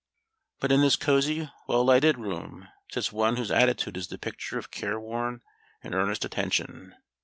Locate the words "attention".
6.25-6.95